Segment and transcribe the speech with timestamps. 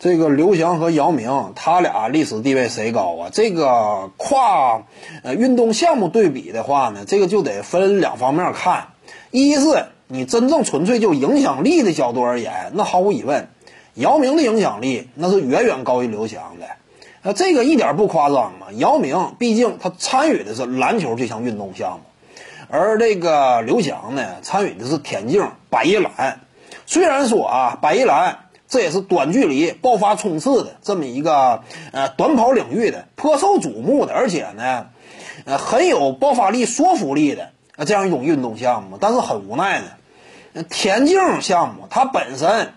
[0.00, 3.30] 这个刘翔和姚明，他俩历史地位谁高啊？
[3.32, 4.82] 这个跨
[5.22, 8.88] 呃运动项目对比的话呢，这个就得分两方面看。
[9.30, 13.48] 一是你真正纯粹就影响力的角度而言，那毫无疑问，
[13.94, 16.66] 姚明的影响力那是远远高于刘翔的。
[17.22, 18.66] 那这个一点不夸张嘛。
[18.72, 22.00] 姚明毕竟他参与的是篮球这项运动项目，
[22.68, 26.40] 而这个刘翔呢，参与的是田径、百叶篮。
[26.84, 28.40] 虽然说啊，百叶篮。
[28.74, 34.88] 这也是短距离爆发冲刺的这么一个呃短跑领域的颇受瞩目的，而且呢，
[35.44, 38.98] 呃很有爆发力、说服力的啊这样一种运动项目。
[39.00, 42.72] 但是很无奈呢，田径项目它本身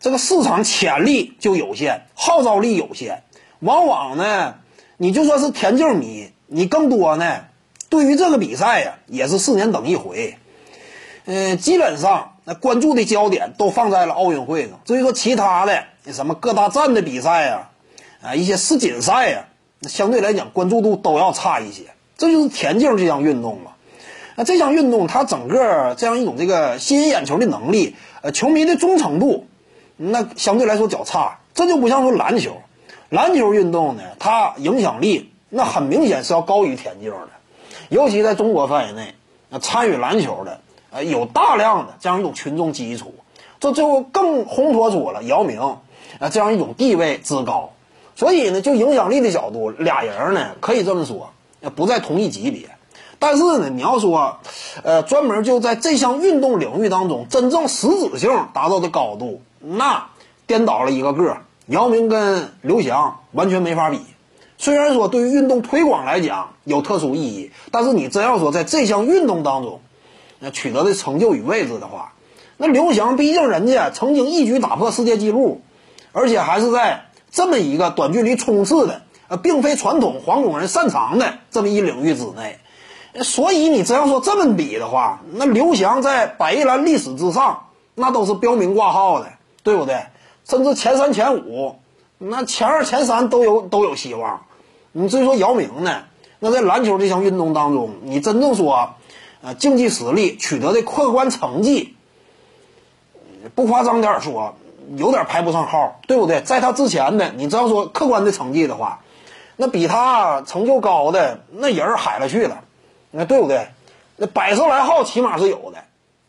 [0.00, 3.22] 这个市场潜力就有限，号召力有限，
[3.60, 4.56] 往往呢，
[4.98, 7.46] 你就说是田径迷，你更多呢，
[7.88, 10.36] 对于这个比赛呀，也是四年等一回，
[11.24, 12.28] 嗯，基本上。
[12.44, 17.68] 那关注的焦点都放在了奥运会上，至于说其他的什么各大站的比赛呀，
[18.20, 19.44] 啊一些世锦赛呀，
[19.78, 21.84] 那相对来讲关注度都要差一些。
[22.18, 23.70] 这就是田径这项运动嘛。
[24.34, 29.46] 那这项运动它整个这样一种这个吸引眼球的能力，呃，球迷的忠诚度，
[29.96, 31.38] 那相对来说较差。
[31.54, 32.60] 这就不像说篮球，
[33.08, 37.28] 篮球运动呢，它影响力那很明显是要高于田径的，
[37.88, 39.14] 尤其在中国范围内，
[39.48, 40.60] 那参与篮球的。
[40.92, 43.14] 呃，有大量的这样一种群众基础，
[43.58, 45.60] 这就更烘托出了姚明
[46.18, 47.70] 啊这样一种地位之高。
[48.14, 51.30] 所以呢，就影响力的角度，俩人呢可以这么说，
[51.74, 52.68] 不在同一级别。
[53.18, 54.38] 但是呢，你要说，
[54.82, 60.08] 呃，专门就在这项运动领域当中真正实质性达到的高度，那
[60.46, 61.38] 颠倒了一个个。
[61.66, 64.00] 姚明跟刘翔完全没法比。
[64.58, 69.80] 虽然说对于运动推广来讲有特殊意义，但是你真要说在这项运动当中，
[70.44, 72.14] 那取得的成就与位置的话，
[72.56, 75.60] 那刘翔毕竟人家曾经一举打破世界纪录，
[76.10, 82.58] 而且还是在这么一个短距离冲刺的，呃，并非传统黄种人擅长的这么一领域之内，
[83.22, 89.28] 所以你只要说这么比的话，那刘翔在百叶篮历史之上，那都是标明挂号的，
[89.62, 90.06] 对不对？
[90.44, 91.76] 甚至前三前五，
[92.18, 94.42] 那前二前三都有都有希望。
[94.90, 96.02] 你至于说姚明呢？
[96.40, 98.94] 那在篮球这项运动当中，你真正说。
[99.42, 101.96] 啊，竞技实力取得的客观成绩，
[103.54, 104.54] 不夸张点说，
[104.96, 106.40] 有点排不上号，对不对？
[106.42, 109.00] 在他之前的，你只要说客观的成绩的话，
[109.56, 112.62] 那比他成就高的那人海了去了，
[113.10, 113.68] 那对不对？
[114.16, 115.78] 那百十来号起码是有的，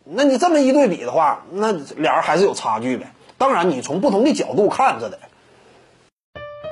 [0.03, 3.11] 那你这么一对比的话，那俩人还是有差距呗。
[3.37, 5.19] 当然，你从不同的角度看着的。